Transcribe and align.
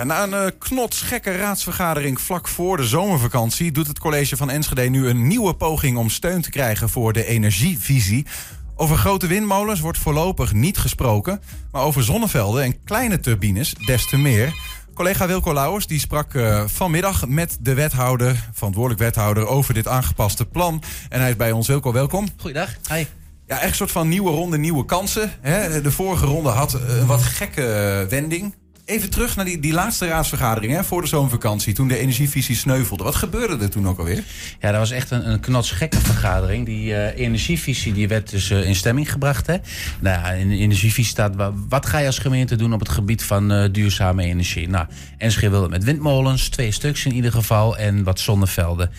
Ja, 0.00 0.04
na 0.04 0.22
een 0.22 0.46
uh, 0.46 0.46
knotsgekke 0.58 1.36
raadsvergadering 1.36 2.20
vlak 2.20 2.48
voor 2.48 2.76
de 2.76 2.84
zomervakantie 2.84 3.72
doet 3.72 3.86
het 3.86 3.98
college 3.98 4.36
van 4.36 4.50
Enschede 4.50 4.82
nu 4.82 5.08
een 5.08 5.26
nieuwe 5.26 5.54
poging 5.54 5.96
om 5.96 6.08
steun 6.08 6.40
te 6.40 6.50
krijgen 6.50 6.88
voor 6.88 7.12
de 7.12 7.24
energievisie. 7.24 8.26
Over 8.76 8.96
grote 8.96 9.26
windmolens 9.26 9.80
wordt 9.80 9.98
voorlopig 9.98 10.52
niet 10.52 10.78
gesproken, 10.78 11.40
maar 11.72 11.82
over 11.82 12.02
zonnevelden 12.02 12.62
en 12.62 12.84
kleine 12.84 13.20
turbines 13.20 13.74
des 13.86 14.06
te 14.06 14.16
meer. 14.16 14.54
Collega 14.94 15.26
Wilco 15.26 15.52
Lauwers 15.52 15.86
die 15.86 15.98
sprak 15.98 16.34
uh, 16.34 16.64
vanmiddag 16.66 17.26
met 17.28 17.56
de 17.60 17.74
wethouder, 17.74 18.48
verantwoordelijk 18.52 19.02
wethouder, 19.02 19.46
over 19.46 19.74
dit 19.74 19.88
aangepaste 19.88 20.46
plan. 20.46 20.82
En 21.08 21.20
hij 21.20 21.30
is 21.30 21.36
bij 21.36 21.52
ons. 21.52 21.66
Wilco, 21.66 21.92
welkom. 21.92 22.28
Goeiedag. 22.36 22.70
Hi. 22.90 23.04
Ja, 23.46 23.60
echt 23.60 23.70
een 23.70 23.74
soort 23.74 23.90
van 23.90 24.08
nieuwe 24.08 24.30
ronde, 24.30 24.58
nieuwe 24.58 24.84
kansen. 24.84 25.32
Hè? 25.40 25.80
De 25.80 25.90
vorige 25.90 26.26
ronde 26.26 26.48
had 26.48 26.72
een 26.72 27.06
wat 27.06 27.22
gekke 27.22 28.06
wending. 28.08 28.54
Even 28.84 29.10
terug 29.10 29.36
naar 29.36 29.44
die, 29.44 29.60
die 29.60 29.72
laatste 29.72 30.06
raadsvergadering 30.06 30.72
hè, 30.72 30.84
voor 30.84 31.02
de 31.02 31.08
zomervakantie. 31.08 31.74
Toen 31.74 31.88
de 31.88 31.98
energievisie 31.98 32.56
sneuvelde. 32.56 33.04
Wat 33.04 33.14
gebeurde 33.14 33.64
er 33.64 33.70
toen 33.70 33.88
ook 33.88 33.98
alweer? 33.98 34.24
Ja, 34.60 34.70
dat 34.70 34.80
was 34.80 34.90
echt 34.90 35.10
een, 35.10 35.30
een 35.30 35.40
knotsgekke 35.40 36.00
vergadering. 36.00 36.66
Die 36.66 36.90
uh, 36.90 37.18
energievisie 37.18 37.92
die 37.92 38.08
werd 38.08 38.30
dus 38.30 38.50
uh, 38.50 38.66
in 38.66 38.74
stemming 38.74 39.12
gebracht. 39.12 39.46
Hè. 39.46 39.56
Nou, 40.00 40.36
in 40.36 40.48
de 40.48 40.56
energievisie 40.56 41.04
staat... 41.04 41.52
wat 41.68 41.86
ga 41.86 41.98
je 41.98 42.06
als 42.06 42.18
gemeente 42.18 42.56
doen 42.56 42.72
op 42.72 42.80
het 42.80 42.88
gebied 42.88 43.22
van 43.22 43.52
uh, 43.52 43.64
duurzame 43.72 44.24
energie? 44.24 44.68
Nou, 44.68 44.86
Enschede 45.18 45.50
wil 45.50 45.62
het 45.62 45.70
met 45.70 45.84
windmolens. 45.84 46.48
Twee 46.48 46.70
stuks 46.70 47.04
in 47.04 47.14
ieder 47.14 47.32
geval. 47.32 47.76
En 47.76 48.02
wat 48.02 48.20
zonnevelden. 48.20 48.90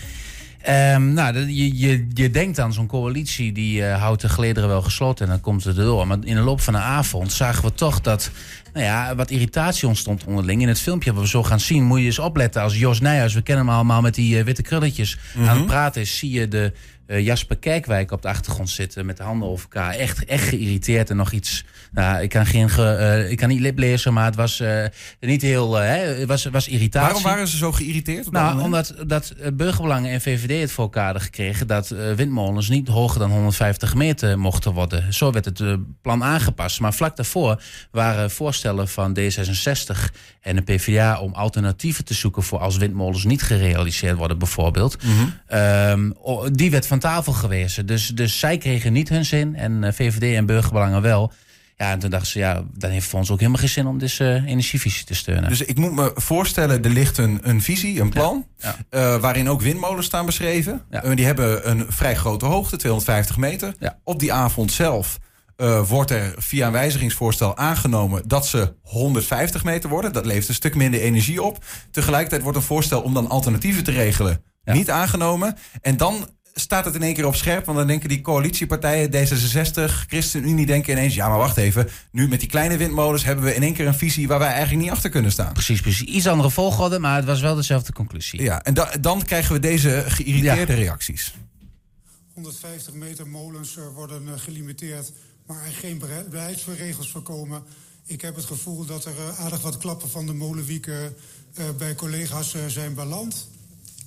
Um, 0.69 1.13
nou, 1.13 1.39
je, 1.39 1.77
je, 1.77 2.07
je 2.13 2.29
denkt 2.29 2.59
aan 2.59 2.73
zo'n 2.73 2.87
coalitie 2.87 3.51
die 3.51 3.81
uh, 3.81 4.01
houdt 4.01 4.21
de 4.21 4.29
gelederen 4.29 4.69
wel 4.69 4.81
gesloten 4.81 5.25
en 5.25 5.31
dan 5.31 5.41
komt 5.41 5.63
het 5.63 5.77
erdoor. 5.77 6.07
Maar 6.07 6.17
in 6.23 6.35
de 6.35 6.41
loop 6.41 6.61
van 6.61 6.73
de 6.73 6.79
avond 6.79 7.31
zagen 7.31 7.63
we 7.63 7.73
toch 7.73 8.01
dat 8.01 8.31
nou 8.73 8.85
ja, 8.85 9.15
wat 9.15 9.31
irritatie 9.31 9.87
ontstond 9.87 10.23
onderling. 10.23 10.61
In 10.61 10.67
het 10.67 10.79
filmpje 10.79 11.05
hebben 11.05 11.23
we 11.23 11.29
zo 11.29 11.43
gaan 11.43 11.59
zien, 11.59 11.83
moet 11.83 11.99
je 11.99 12.05
eens 12.05 12.19
opletten. 12.19 12.61
Als 12.61 12.79
Jos 12.79 12.99
Nijhuis, 12.99 13.33
we 13.33 13.41
kennen 13.41 13.65
hem 13.65 13.75
allemaal 13.75 14.01
met 14.01 14.15
die 14.15 14.37
uh, 14.37 14.43
witte 14.43 14.61
krulletjes, 14.61 15.17
mm 15.17 15.41
-hmm. 15.41 15.49
aan 15.49 15.57
het 15.57 15.65
praten 15.65 16.01
is, 16.01 16.17
zie 16.17 16.31
je 16.31 16.47
de 16.47 16.73
uh, 17.07 17.25
Jasper 17.25 17.57
Kijkwijk 17.57 18.11
op 18.11 18.21
de 18.21 18.27
achtergrond 18.27 18.69
zitten 18.69 19.05
met 19.05 19.17
de 19.17 19.23
handen 19.23 19.47
over 19.49 19.67
elkaar. 19.71 19.93
Echt, 19.93 20.25
echt 20.25 20.47
geïrriteerd 20.47 21.09
en 21.09 21.15
nog 21.15 21.31
iets. 21.31 21.65
Nou, 21.91 22.21
ik 22.21 22.29
kan, 22.29 22.45
geen 22.45 22.69
ge, 22.69 22.97
uh, 22.99 23.31
ik 23.31 23.37
kan 23.37 23.49
niet 23.49 23.59
liplezen, 23.59 24.13
maar 24.13 24.25
het 24.25 24.35
was 24.35 24.59
uh, 24.59 24.85
niet 25.19 25.41
heel. 25.41 25.73
het 25.73 26.27
was, 26.27 26.45
was 26.45 26.67
irritatie. 26.67 27.07
Waarom 27.07 27.23
waren 27.23 27.47
ze 27.47 27.57
zo 27.57 27.71
geïrriteerd? 27.71 28.31
Nou, 28.31 28.61
omdat 28.61 28.95
dat 29.07 29.33
burgerbelangen 29.53 30.11
en 30.11 30.21
VVD 30.21 30.61
het 30.61 30.71
voor 30.71 30.83
elkaar 30.83 31.03
hadden 31.03 31.21
gekregen 31.21 31.67
dat 31.67 31.87
windmolens 32.15 32.69
niet 32.69 32.87
hoger 32.87 33.19
dan 33.19 33.31
150 33.31 33.95
meter 33.95 34.39
mochten 34.39 34.73
worden. 34.73 35.13
Zo 35.13 35.31
werd 35.31 35.45
het 35.45 35.63
plan 36.01 36.23
aangepast. 36.23 36.79
Maar 36.79 36.93
vlak 36.93 37.15
daarvoor 37.15 37.61
waren 37.91 38.31
voorstellen 38.31 38.87
van 38.87 39.17
D66 39.19 39.97
en 40.41 40.55
de 40.55 40.61
PvdA 40.61 41.19
om 41.19 41.33
alternatieven 41.33 42.05
te 42.05 42.13
zoeken 42.13 42.43
voor 42.43 42.59
als 42.59 42.77
windmolens 42.77 43.23
niet 43.23 43.41
gerealiseerd 43.41 44.17
worden, 44.17 44.37
bijvoorbeeld. 44.37 45.03
Mm 45.03 45.33
-hmm. 45.47 45.59
um, 45.59 46.53
die 46.53 46.71
werd 46.71 46.87
van 46.87 46.94
van 46.99 47.11
tafel 47.11 47.33
gewezen. 47.33 47.85
Dus, 47.85 48.07
dus 48.07 48.39
zij 48.39 48.57
kregen 48.57 48.93
niet 48.93 49.09
hun 49.09 49.25
zin 49.25 49.55
en 49.55 49.83
uh, 49.83 49.91
VVD 49.91 50.35
en 50.35 50.45
burgerbelangen 50.45 51.01
wel. 51.01 51.31
Ja, 51.77 51.91
en 51.91 51.99
toen 51.99 52.09
dachten 52.09 52.31
ze, 52.31 52.39
ja, 52.39 52.63
dan 52.73 52.89
heeft 52.89 53.07
voor 53.07 53.19
ons 53.19 53.31
ook 53.31 53.39
helemaal 53.39 53.59
geen 53.59 53.69
zin 53.69 53.87
om 53.87 53.97
deze 53.97 54.23
uh, 54.23 54.51
energievisie 54.51 55.05
te 55.05 55.15
steunen. 55.15 55.49
Dus 55.49 55.61
ik 55.61 55.77
moet 55.77 55.91
me 55.91 56.11
voorstellen, 56.15 56.83
er 56.83 56.89
ligt 56.89 57.17
een, 57.17 57.39
een 57.41 57.61
visie, 57.61 58.01
een 58.01 58.09
plan, 58.09 58.45
ja, 58.57 58.75
ja. 58.91 59.13
Uh, 59.15 59.21
waarin 59.21 59.49
ook 59.49 59.61
windmolens 59.61 60.05
staan 60.05 60.25
beschreven. 60.25 60.81
Ja. 60.89 61.05
Uh, 61.05 61.15
die 61.15 61.25
hebben 61.25 61.69
een 61.69 61.85
vrij 61.89 62.15
grote 62.15 62.45
hoogte, 62.45 62.77
250 62.77 63.37
meter. 63.37 63.73
Op 64.03 64.19
die 64.19 64.33
avond 64.33 64.71
zelf 64.71 65.19
wordt 65.87 66.11
er 66.11 66.33
via 66.37 66.65
een 66.65 66.71
wijzigingsvoorstel 66.71 67.57
aangenomen 67.57 68.27
dat 68.27 68.47
ze 68.47 68.73
150 68.81 69.63
meter 69.63 69.89
worden. 69.89 70.13
Dat 70.13 70.25
levert 70.25 70.47
een 70.47 70.53
stuk 70.53 70.75
minder 70.75 71.01
energie 71.01 71.43
op. 71.43 71.63
Tegelijkertijd 71.91 72.41
wordt 72.41 72.57
een 72.57 72.63
voorstel 72.63 73.01
om 73.01 73.13
dan 73.13 73.29
alternatieven 73.29 73.83
te 73.83 73.91
regelen 73.91 74.43
niet 74.73 74.89
aangenomen. 74.89 75.57
En 75.81 75.97
dan 75.97 76.29
staat 76.59 76.85
het 76.85 76.95
in 76.95 77.03
één 77.03 77.13
keer 77.13 77.25
op 77.25 77.35
scherp. 77.35 77.65
Want 77.65 77.77
dan 77.77 77.87
denken 77.87 78.09
die 78.09 78.21
coalitiepartijen, 78.21 79.11
D66, 79.11 80.07
ChristenUnie, 80.07 80.65
denken 80.65 80.91
ineens... 80.91 81.15
ja, 81.15 81.27
maar 81.29 81.37
wacht 81.37 81.57
even, 81.57 81.89
nu 82.11 82.27
met 82.27 82.39
die 82.39 82.49
kleine 82.49 82.77
windmolens... 82.77 83.23
hebben 83.23 83.45
we 83.45 83.55
in 83.55 83.63
één 83.63 83.73
keer 83.73 83.87
een 83.87 83.95
visie 83.95 84.27
waar 84.27 84.39
wij 84.39 84.51
eigenlijk 84.51 84.81
niet 84.81 84.91
achter 84.91 85.09
kunnen 85.09 85.31
staan. 85.31 85.53
Precies, 85.53 85.81
precies. 85.81 86.07
Iets 86.07 86.27
andere 86.27 86.49
volgorde, 86.49 86.99
maar 86.99 87.15
het 87.15 87.25
was 87.25 87.41
wel 87.41 87.55
dezelfde 87.55 87.93
conclusie. 87.93 88.41
Ja, 88.41 88.63
en 88.63 88.73
da 88.73 88.91
dan 89.01 89.23
krijgen 89.23 89.53
we 89.53 89.59
deze 89.59 90.03
geïrriteerde 90.07 90.73
ja. 90.73 90.79
reacties. 90.79 91.33
150 92.33 92.93
meter 92.93 93.27
molens 93.27 93.77
worden 93.93 94.39
gelimiteerd, 94.39 95.11
maar 95.45 95.65
er 95.65 95.71
geen 95.71 96.01
beleidsregels 96.29 97.11
voorkomen. 97.11 97.63
Ik 98.05 98.21
heb 98.21 98.35
het 98.35 98.45
gevoel 98.45 98.85
dat 98.85 99.05
er 99.05 99.13
aardig 99.37 99.61
wat 99.61 99.77
klappen 99.77 100.09
van 100.09 100.25
de 100.25 100.33
molenwieken 100.33 101.15
bij 101.77 101.95
collega's 101.95 102.55
zijn 102.67 102.93
beland. 102.93 103.47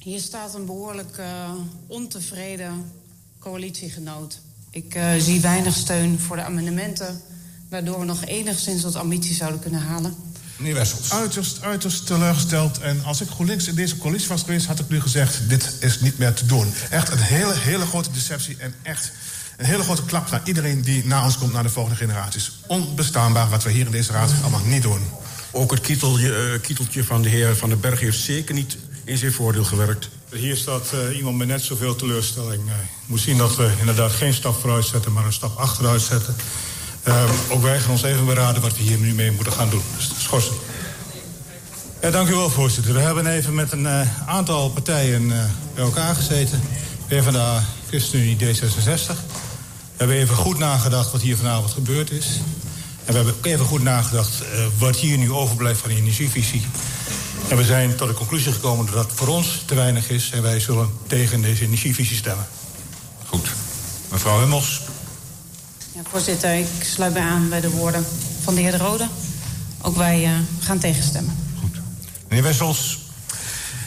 Hier 0.08 0.20
staat 0.20 0.54
een 0.54 0.66
behoorlijk 0.66 1.16
uh, 1.18 1.50
ontevreden 1.86 2.92
coalitiegenoot. 3.38 4.40
Ik 4.70 4.94
uh, 4.94 5.14
zie 5.18 5.40
weinig 5.40 5.74
steun 5.74 6.18
voor 6.18 6.36
de 6.36 6.42
amendementen... 6.42 7.20
waardoor 7.68 7.98
we 7.98 8.04
nog 8.04 8.24
enigszins 8.24 8.82
wat 8.82 8.94
ambitie 8.94 9.34
zouden 9.34 9.60
kunnen 9.60 9.80
halen. 9.80 10.14
Meneer 10.56 10.74
Wessels. 10.74 11.12
Uiterst, 11.12 11.62
uiterst 11.62 12.06
teleurgesteld. 12.06 12.78
En 12.78 13.04
als 13.04 13.20
ik 13.20 13.28
GroenLinks 13.28 13.68
in 13.68 13.74
deze 13.74 13.98
coalitie 13.98 14.28
was 14.28 14.40
geweest... 14.40 14.66
had 14.66 14.78
ik 14.78 14.88
nu 14.88 15.00
gezegd, 15.00 15.48
dit 15.48 15.76
is 15.80 16.00
niet 16.00 16.18
meer 16.18 16.32
te 16.32 16.46
doen. 16.46 16.72
Echt 16.90 17.10
een 17.10 17.18
hele, 17.18 17.54
hele 17.54 17.86
grote 17.86 18.12
deceptie 18.12 18.56
en 18.58 18.74
echt... 18.82 19.12
Een 19.56 19.66
hele 19.66 19.82
grote 19.82 20.04
klap 20.04 20.30
naar 20.30 20.42
iedereen 20.44 20.82
die 20.82 21.04
na 21.04 21.24
ons 21.24 21.38
komt, 21.38 21.52
naar 21.52 21.62
de 21.62 21.68
volgende 21.68 21.98
generaties. 21.98 22.52
Onbestaanbaar 22.66 23.48
wat 23.48 23.62
we 23.62 23.70
hier 23.70 23.86
in 23.86 23.92
deze 23.92 24.12
raad 24.12 24.30
allemaal 24.42 24.64
niet 24.64 24.82
doen. 24.82 25.02
Ook 25.50 25.70
het 25.70 25.80
kieteltje, 25.80 26.52
uh, 26.52 26.60
kieteltje 26.60 27.04
van 27.04 27.22
de 27.22 27.28
heer 27.28 27.56
Van 27.56 27.68
den 27.68 27.80
Berg 27.80 28.00
heeft 28.00 28.18
zeker 28.18 28.54
niet 28.54 28.76
in 29.08 29.18
zijn 29.18 29.32
voordeel 29.32 29.64
gewerkt. 29.64 30.08
Hier 30.30 30.56
staat 30.56 30.92
uh, 30.94 31.16
iemand 31.16 31.36
met 31.36 31.48
net 31.48 31.62
zoveel 31.62 31.96
teleurstelling. 31.96 32.66
Uh, 32.66 32.72
moet 33.06 33.20
zien 33.20 33.38
dat 33.38 33.56
we 33.56 33.72
inderdaad 33.80 34.12
geen 34.12 34.34
stap 34.34 34.60
vooruit 34.60 34.84
zetten, 34.84 35.12
maar 35.12 35.24
een 35.24 35.32
stap 35.32 35.56
achteruit 35.56 36.00
zetten. 36.00 36.36
Uh, 37.04 37.24
ook 37.48 37.62
wij 37.62 37.78
gaan 37.78 37.90
ons 37.90 38.02
even 38.02 38.26
beraden 38.26 38.62
wat 38.62 38.76
we 38.76 38.82
hier 38.82 38.98
nu 38.98 39.14
mee 39.14 39.30
moeten 39.30 39.52
gaan 39.52 39.70
doen. 39.70 39.82
Dus 39.96 40.10
schorsen. 40.18 40.54
Ja, 42.02 42.10
dank 42.10 42.28
u 42.28 42.34
wel, 42.34 42.50
voorzitter. 42.50 42.92
We 42.94 43.00
hebben 43.00 43.26
even 43.26 43.54
met 43.54 43.72
een 43.72 43.88
aantal 44.26 44.70
partijen 44.70 45.28
bij 45.74 45.84
elkaar 45.84 46.14
gezeten. 46.14 46.60
PvdA, 47.06 47.64
ChristenUnie, 47.88 48.36
D66. 48.36 49.06
We 49.06 50.04
hebben 50.04 50.16
even 50.16 50.36
goed 50.36 50.58
nagedacht 50.58 51.12
wat 51.12 51.20
hier 51.20 51.36
vanavond 51.36 51.72
gebeurd 51.72 52.10
is. 52.10 52.26
En 53.04 53.12
we 53.12 53.14
hebben 53.14 53.34
ook 53.34 53.46
even 53.46 53.64
goed 53.64 53.82
nagedacht 53.82 54.42
wat 54.78 54.96
hier 54.96 55.18
nu 55.18 55.32
overblijft 55.32 55.80
van 55.80 55.90
de 55.90 55.96
energievisie. 55.96 56.62
En 57.48 57.56
we 57.56 57.64
zijn 57.64 57.96
tot 57.96 58.08
de 58.08 58.14
conclusie 58.14 58.52
gekomen 58.52 58.86
dat 58.86 58.94
dat 58.94 59.10
voor 59.14 59.28
ons 59.28 59.62
te 59.66 59.74
weinig 59.74 60.10
is. 60.10 60.30
En 60.30 60.42
wij 60.42 60.60
zullen 60.60 60.90
tegen 61.06 61.40
deze 61.40 61.64
energievisie 61.64 62.16
stemmen. 62.16 62.46
Goed. 63.26 63.48
Mevrouw 64.10 64.38
Hummels. 64.38 64.80
Ja, 65.94 66.00
voorzitter, 66.10 66.54
ik 66.54 66.66
sluit 66.82 67.12
mij 67.12 67.22
aan 67.22 67.48
bij 67.48 67.60
de 67.60 67.70
woorden 67.70 68.06
van 68.42 68.54
de 68.54 68.60
heer 68.60 68.70
De 68.70 68.76
Rode. 68.76 69.08
Ook 69.82 69.96
wij 69.96 70.24
uh, 70.24 70.30
gaan 70.60 70.78
tegenstemmen. 70.78 71.36
Goed. 71.60 71.80
Meneer 72.28 72.44
Wessels. 72.44 72.98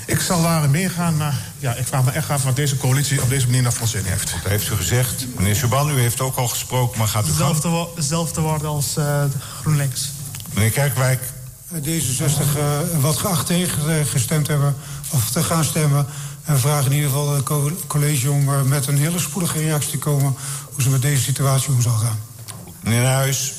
Ik 0.06 0.20
zal 0.20 0.42
daar 0.42 0.70
meegaan, 0.70 1.18
maar 1.18 1.40
ja, 1.60 1.76
ik 1.76 1.88
vraag 1.88 2.04
me 2.04 2.12
echt 2.12 2.30
af 2.30 2.44
wat 2.44 2.56
deze 2.56 2.78
coalitie 2.78 3.22
op 3.22 3.30
deze 3.30 3.46
manier 3.46 3.62
naar 3.62 3.74
zin 3.84 4.04
heeft. 4.04 4.34
Dat 4.44 4.52
heeft 4.52 4.70
u 4.70 4.76
gezegd. 4.76 5.26
Meneer 5.38 5.56
Suban, 5.56 5.90
u 5.90 6.00
heeft 6.00 6.22
ook 6.22 6.36
al 6.36 6.48
gesproken, 6.48 6.98
maar 6.98 7.08
gaat 7.08 7.28
u 7.28 7.32
dezelfde 7.96 8.42
woorden 8.42 8.70
als 8.70 8.98
uh, 8.98 9.24
GroenLinks. 9.62 10.10
Meneer 10.54 10.72
Kerkwijk. 10.72 11.22
D66 11.80 12.58
uh, 12.58 13.02
wat 13.02 13.18
geacht 13.18 13.46
tegen 13.46 14.06
gestemd 14.06 14.48
hebben 14.48 14.76
of 15.10 15.30
te 15.30 15.44
gaan 15.44 15.64
stemmen. 15.64 16.06
En 16.44 16.54
we 16.54 16.60
vragen 16.60 16.86
in 16.86 16.96
ieder 16.98 17.10
geval 17.10 17.36
het 17.36 17.44
college 17.88 18.32
om 18.32 18.50
uh, 18.50 18.62
met 18.62 18.88
een 18.88 18.98
hele 18.98 19.20
spoedige 19.20 19.60
reactie 19.60 19.92
te 19.92 19.98
komen 19.98 20.36
hoe 20.74 20.84
ze 20.84 20.90
met 20.90 21.02
deze 21.02 21.22
situatie 21.22 21.74
om 21.74 21.82
zal 21.82 21.94
gaan. 21.94 22.20
Meneer 22.84 23.06
Huis. 23.06 23.54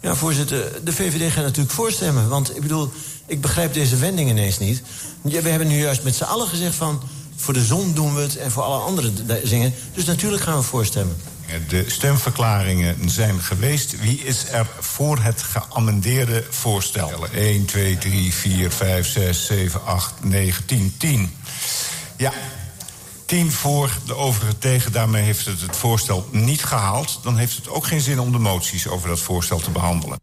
Ja, 0.00 0.14
voorzitter, 0.14 0.84
de 0.84 0.92
VVD 0.92 1.32
gaat 1.32 1.44
natuurlijk 1.44 1.74
voorstemmen. 1.74 2.28
Want 2.28 2.56
ik 2.56 2.62
bedoel, 2.62 2.92
ik 3.26 3.40
begrijp 3.40 3.74
deze 3.74 3.96
wending 3.96 4.30
ineens 4.30 4.58
niet. 4.58 4.82
We 5.22 5.48
hebben 5.48 5.68
nu 5.68 5.78
juist 5.78 6.02
met 6.02 6.14
z'n 6.14 6.24
allen 6.24 6.48
gezegd 6.48 6.74
van... 6.74 7.02
voor 7.36 7.54
de 7.54 7.64
zon 7.64 7.94
doen 7.94 8.14
we 8.14 8.20
het 8.20 8.36
en 8.36 8.50
voor 8.50 8.62
alle 8.62 8.82
andere 8.82 9.12
zingen. 9.44 9.74
Dus 9.94 10.04
natuurlijk 10.04 10.42
gaan 10.42 10.56
we 10.56 10.62
voorstemmen. 10.62 11.16
De 11.68 11.90
stemverklaringen 11.90 13.10
zijn 13.10 13.40
geweest. 13.40 14.00
Wie 14.00 14.18
is 14.18 14.48
er 14.48 14.66
voor 14.80 15.18
het 15.18 15.42
geamendeerde 15.42 16.44
voorstel? 16.50 17.26
1, 17.28 17.64
2, 17.64 17.98
3, 17.98 18.34
4, 18.34 18.70
5, 18.70 19.06
6, 19.06 19.46
7, 19.46 19.84
8, 19.84 20.24
9, 20.24 20.64
10. 20.64 20.94
10. 20.98 21.36
Ja, 22.16 22.32
10 23.26 23.52
voor, 23.52 23.90
de 24.06 24.14
overige 24.14 24.58
tegen. 24.58 24.92
Daarmee 24.92 25.22
heeft 25.22 25.44
het 25.44 25.60
het 25.60 25.76
voorstel 25.76 26.28
niet 26.30 26.64
gehaald. 26.64 27.20
Dan 27.22 27.36
heeft 27.36 27.56
het 27.56 27.68
ook 27.68 27.86
geen 27.86 28.00
zin 28.00 28.20
om 28.20 28.32
de 28.32 28.38
moties 28.38 28.88
over 28.88 29.08
dat 29.08 29.20
voorstel 29.20 29.58
te 29.58 29.70
behandelen. 29.70 30.21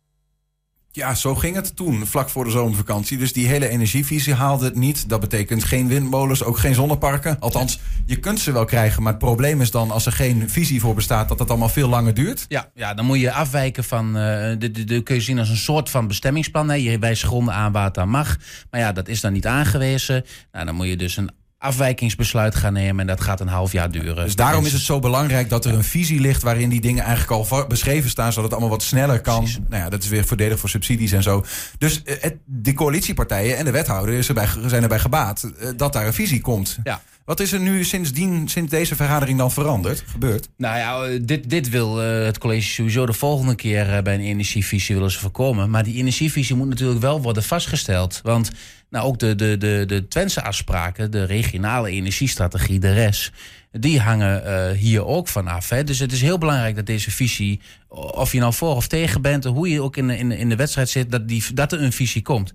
Ja, 0.92 1.16
zo 1.16 1.36
ging 1.36 1.56
het 1.56 1.76
toen, 1.76 2.08
vlak 2.08 2.30
voor 2.30 2.44
de 2.44 2.52
zomervakantie. 2.52 3.18
Dus 3.18 3.34
die 3.34 3.48
hele 3.48 3.68
energievisie 3.70 4.34
haalde 4.34 4.66
het 4.66 4.76
niet. 4.76 5.10
Dat 5.10 5.20
betekent 5.20 5.64
geen 5.64 5.88
windmolens, 5.88 6.44
ook 6.44 6.58
geen 6.58 6.76
zonneparken. 6.76 7.40
Althans, 7.40 7.80
je 8.06 8.16
kunt 8.16 8.40
ze 8.40 8.52
wel 8.52 8.66
krijgen. 8.66 9.04
Maar 9.04 9.12
het 9.12 9.22
probleem 9.22 9.62
is 9.62 9.72
dan, 9.72 9.92
als 9.92 10.06
er 10.06 10.12
geen 10.12 10.50
visie 10.50 10.82
voor 10.82 10.96
bestaat, 10.96 11.30
dat 11.30 11.40
het 11.40 11.50
allemaal 11.50 11.70
veel 11.70 11.90
langer 11.90 12.14
duurt. 12.14 12.46
Ja, 12.48 12.70
ja 12.74 12.94
dan 12.94 13.06
moet 13.06 13.20
je 13.20 13.32
afwijken 13.32 13.84
van. 13.84 14.08
Uh, 14.08 14.14
de, 14.14 14.72
de, 14.72 14.84
de, 14.84 15.02
kun 15.02 15.16
je 15.16 15.22
zien 15.22 15.40
als 15.40 15.50
een 15.50 15.58
soort 15.58 15.90
van 15.90 16.08
bestemmingsplan. 16.08 16.70
Hè. 16.70 16.76
Je 16.76 17.00
wijst 17.00 17.24
gronden 17.24 17.54
aan 17.54 17.72
waar 17.72 17.92
het 17.92 18.06
mag. 18.06 18.38
Maar 18.72 18.80
ja, 18.80 18.92
dat 18.92 19.08
is 19.08 19.22
dan 19.22 19.34
niet 19.34 19.48
aangewezen. 19.48 20.26
Nou, 20.52 20.66
dan 20.66 20.76
moet 20.76 20.88
je 20.88 20.98
dus 20.98 21.18
een 21.18 21.32
afwijkingsbesluit 21.60 22.56
gaan 22.56 22.74
nemen. 22.74 23.00
En 23.00 23.08
dat 23.08 23.22
gaat 23.22 23.40
een 23.40 23.48
half 23.48 23.72
jaar 23.72 23.92
duren. 23.92 24.24
Dus 24.24 24.36
daarom 24.36 24.66
is 24.66 24.74
het 24.74 24.82
zo 24.82 25.00
belangrijk 25.00 25.50
dat 25.50 25.66
er 25.66 25.74
een 25.74 25.84
visie 25.84 26.20
ligt 26.20 26.42
waarin 26.42 26.70
die 26.70 26.82
dingen 26.82 27.04
eigenlijk 27.04 27.52
al 27.52 27.68
beschreven 27.68 28.10
staan, 28.10 28.34
zodat 28.34 28.44
het 28.44 28.52
allemaal 28.52 28.78
wat 28.78 28.84
sneller 28.84 29.22
kan. 29.22 29.48
Nou 29.70 29.84
ja, 29.84 29.90
dat 29.90 30.04
is 30.04 30.10
weer 30.10 30.26
voordelig 30.26 30.60
voor 30.60 30.70
subsidies 30.70 31.12
en 31.12 31.24
zo. 31.24 31.46
Dus 31.78 32.04
eh, 32.04 32.16
het, 32.20 32.36
de 32.46 32.74
coalitiepartijen 32.74 33.58
en 33.58 33.66
de 33.66 33.72
wethouder 33.72 34.24
zijn 34.24 34.84
erbij 34.84 35.00
gebaat 35.00 35.44
eh, 35.44 35.70
dat 35.76 35.94
daar 35.94 36.06
een 36.06 36.14
visie 36.14 36.42
komt. 36.42 36.78
Ja. 36.84 37.02
Wat 37.26 37.40
is 37.40 37.52
er 37.52 37.60
nu 37.60 37.84
sindsdien, 37.84 38.48
sinds 38.48 38.72
deze 38.72 38.96
vergadering 38.96 39.38
dan 39.38 39.52
veranderd, 39.52 40.04
gebeurd? 40.08 40.50
Nou 40.58 40.78
ja, 40.78 41.04
eh, 41.04 41.20
dit, 41.22 41.50
dit 41.50 41.70
wil 41.70 41.98
het 41.98 42.38
college 42.38 42.70
sowieso 42.70 43.06
de 43.06 43.14
volgende 43.14 43.56
keer 43.56 44.04
bij 44.04 44.14
een 44.14 44.22
energievisie 44.22 44.96
willen 44.96 45.12
ze 45.12 45.20
voorkomen. 45.20 45.70
Maar 45.70 45.84
die 45.84 45.96
energievisie 45.96 46.56
moet 46.56 46.68
natuurlijk 46.68 47.02
wel 47.02 47.22
worden 47.22 47.44
vastgesteld. 47.44 48.20
Want 48.24 48.52
nou, 48.90 49.06
ook 49.06 49.20
de, 49.20 49.36
de, 49.36 49.58
de, 49.58 49.84
de 49.88 50.08
Twentse 50.08 50.42
afspraken, 50.42 51.12
de 51.12 51.24
regionale 51.24 51.90
energiestrategie, 51.90 52.80
de 52.80 52.94
RES, 52.94 53.32
die 53.72 54.00
hangen 54.00 54.44
uh, 54.46 54.78
hier 54.78 55.06
ook 55.06 55.28
vanaf. 55.28 55.70
Hè. 55.70 55.84
Dus 55.84 56.00
het 56.00 56.12
is 56.12 56.22
heel 56.22 56.38
belangrijk 56.38 56.76
dat 56.76 56.86
deze 56.86 57.12
visie, 57.12 57.62
of 57.90 58.32
je 58.32 58.40
nou 58.40 58.54
voor 58.54 58.76
of 58.76 58.88
tegen 58.88 59.22
bent, 59.22 59.44
hoe 59.44 59.70
je 59.70 59.82
ook 59.82 59.98
in 59.98 60.10
in 60.10 60.32
in 60.32 60.50
de 60.50 60.56
wedstrijd 60.56 60.90
zit, 60.90 61.12
dat, 61.12 61.28
die, 61.28 61.44
dat 61.54 61.72
er 61.72 61.82
een 61.82 61.92
visie 61.92 62.22
komt. 62.22 62.54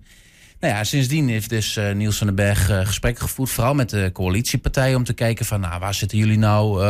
Nou 0.59 0.73
ja, 0.73 0.83
sindsdien 0.83 1.27
heeft 1.27 1.49
dus 1.49 1.77
uh, 1.77 1.91
Niels 1.91 2.17
van 2.17 2.27
den 2.27 2.35
Berg 2.35 2.69
uh, 2.69 2.85
gesprekken 2.85 3.23
gevoerd, 3.23 3.49
vooral 3.49 3.73
met 3.73 3.89
de 3.89 4.09
coalitiepartijen, 4.13 4.97
om 4.97 5.03
te 5.03 5.13
kijken 5.13 5.45
van, 5.45 5.59
nou, 5.59 5.79
waar 5.79 5.93
zitten 5.93 6.17
jullie 6.17 6.37
nou, 6.37 6.81
uh, 6.83 6.85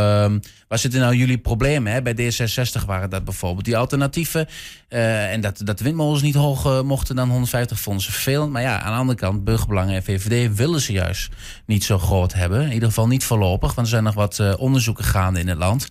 waar 0.67 0.79
zitten 0.79 0.99
nou 0.99 1.15
jullie 1.15 1.37
problemen? 1.37 1.93
Hè? 1.93 2.01
Bij 2.01 2.13
D66 2.13 2.85
waren 2.85 3.09
dat 3.09 3.23
bijvoorbeeld 3.23 3.65
die 3.65 3.77
alternatieven 3.77 4.47
uh, 4.89 5.31
en 5.31 5.41
dat, 5.41 5.61
dat 5.63 5.79
windmolens 5.79 6.21
niet 6.21 6.35
hoger 6.35 6.85
mochten 6.85 7.15
dan 7.15 7.29
150 7.29 7.79
vonden 7.79 8.03
ze 8.03 8.11
vervelend. 8.11 8.51
Maar 8.51 8.61
ja, 8.61 8.79
aan 8.79 8.91
de 8.91 8.99
andere 8.99 9.17
kant, 9.17 9.43
burgerbelangen 9.43 9.95
en 9.95 10.03
VVD 10.03 10.55
willen 10.55 10.81
ze 10.81 10.91
juist 10.91 11.29
niet 11.65 11.83
zo 11.83 11.97
groot 11.97 12.33
hebben. 12.33 12.61
In 12.61 12.73
ieder 12.73 12.87
geval 12.87 13.07
niet 13.07 13.23
voorlopig, 13.23 13.73
want 13.73 13.87
er 13.87 13.93
zijn 13.93 14.03
nog 14.03 14.13
wat 14.13 14.57
onderzoeken 14.57 15.03
gaande 15.03 15.39
in 15.39 15.47
het 15.47 15.57
land 15.57 15.89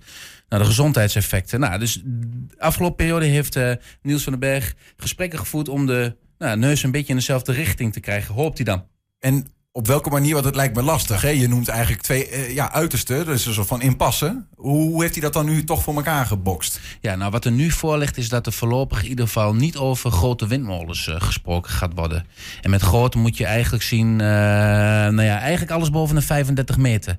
naar 0.49 0.59
de 0.59 0.65
gezondheidseffecten. 0.65 1.61
Nou, 1.61 1.79
dus 1.79 2.01
de 2.05 2.55
afgelopen 2.59 2.97
periode 2.97 3.27
heeft 3.27 3.59
Niels 4.03 4.23
van 4.23 4.33
den 4.33 4.41
Berg 4.41 4.75
gesprekken 4.97 5.39
gevoerd 5.39 5.69
om 5.69 5.87
de 5.87 6.17
nou, 6.45 6.59
neus 6.59 6.83
een 6.83 6.91
beetje 6.91 7.09
in 7.09 7.19
dezelfde 7.19 7.53
richting 7.53 7.93
te 7.93 8.01
krijgen. 8.01 8.35
Hoopt 8.35 8.57
hij 8.57 8.65
dan? 8.65 8.87
En 9.19 9.47
op 9.73 9.87
welke 9.87 10.11
manier, 10.11 10.33
want 10.33 10.45
het 10.45 10.55
lijkt 10.55 10.77
me 10.77 10.83
lastig. 10.83 11.23
Hè? 11.23 11.29
Je 11.29 11.49
noemt 11.49 11.69
eigenlijk 11.69 12.03
twee 12.03 12.31
uh, 12.31 12.55
ja, 12.55 12.73
uitersten, 12.73 13.27
dus 13.27 13.47
een 13.47 13.55
soort 13.55 13.67
van 13.67 13.83
impasse. 13.83 14.45
Hoe 14.55 15.03
heeft 15.03 15.15
hij 15.15 15.23
dat 15.23 15.33
dan 15.33 15.47
nu 15.47 15.65
toch 15.65 15.83
voor 15.83 15.95
elkaar 15.95 16.27
gebokst? 16.27 16.81
Ja, 17.01 17.15
nou 17.15 17.31
wat 17.31 17.45
er 17.45 17.53
nu 17.53 17.71
voor 17.71 17.99
ligt 17.99 18.17
is 18.17 18.29
dat 18.29 18.47
er 18.47 18.53
voorlopig 18.53 19.03
in 19.03 19.09
ieder 19.09 19.27
geval 19.27 19.55
niet 19.55 19.77
over 19.77 20.11
grote 20.11 20.47
windmolens 20.47 21.07
uh, 21.07 21.21
gesproken 21.21 21.71
gaat 21.71 21.93
worden. 21.95 22.27
En 22.63 22.71
met 22.71 22.83
grote 22.83 23.19
moet 23.19 23.37
je 23.37 23.45
eigenlijk 23.45 23.83
zien, 23.83 24.13
uh, 24.13 24.19
nou 24.19 25.23
ja, 25.23 25.39
eigenlijk 25.39 25.71
alles 25.71 25.91
boven 25.91 26.15
de 26.15 26.23
35 26.23 26.77
meter. 26.77 27.17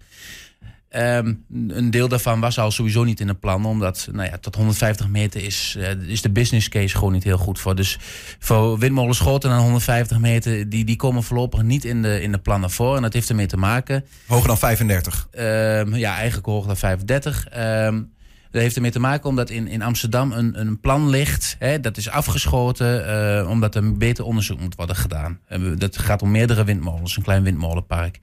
Um, 0.98 1.46
een 1.68 1.92
deel 1.92 2.08
daarvan 2.08 2.40
was 2.40 2.60
al 2.60 2.72
sowieso 2.72 3.04
niet 3.04 3.20
in 3.20 3.28
het 3.28 3.40
plan, 3.40 3.66
omdat 3.66 4.08
nou 4.12 4.30
ja, 4.30 4.38
tot 4.38 4.56
150 4.56 5.08
meter 5.08 5.44
is, 5.44 5.76
uh, 5.78 5.92
is 5.92 6.22
de 6.22 6.30
business 6.30 6.70
case 6.70 6.98
gewoon 6.98 7.14
niet 7.14 7.24
heel 7.24 7.38
goed 7.38 7.60
voor. 7.60 7.76
Dus 7.76 7.98
voor 8.40 8.80
windmolens 8.80 9.20
groter 9.20 9.50
dan 9.50 9.60
150 9.60 10.20
meter, 10.20 10.70
die, 10.70 10.86
die 10.86 10.96
komen 10.96 11.24
voorlopig 11.24 11.62
niet 11.62 11.86
in 11.86 12.02
de, 12.02 12.22
in 12.22 12.32
de 12.32 12.38
plannen 12.38 12.72
voor. 12.72 12.96
En 12.96 13.02
dat 13.02 13.14
heeft 13.14 13.30
ermee 13.30 13.46
te 13.46 13.58
maken. 13.58 14.06
Hoger 14.28 14.48
dan 14.48 14.58
35? 14.58 15.28
Um, 15.32 15.96
ja, 15.96 16.16
eigenlijk 16.16 16.46
hoger 16.46 16.68
dan 16.68 16.78
35. 16.78 17.48
Um, 17.58 18.14
dat 18.52 18.62
heeft 18.62 18.76
ermee 18.76 18.92
te 18.92 19.00
maken 19.00 19.30
omdat 19.30 19.50
in, 19.50 19.68
in 19.68 19.82
Amsterdam 19.82 20.32
een, 20.32 20.60
een 20.60 20.80
plan 20.80 21.10
ligt. 21.10 21.56
Hè, 21.60 21.80
dat 21.80 21.98
is 21.98 22.10
afgeschoten 22.10 23.08
uh, 23.42 23.50
omdat 23.50 23.76
er 23.76 23.98
beter 23.98 24.26
onderzoek 24.26 24.60
moet 24.60 24.76
worden 24.76 24.96
gedaan. 24.96 25.40
Uh, 25.50 25.72
dat 25.78 25.98
gaat 25.98 26.22
om 26.22 26.32
meerdere 26.32 26.64
windmolens, 26.64 27.18
een 27.18 27.24
klein 27.24 27.44
windmolenpark 27.44 28.20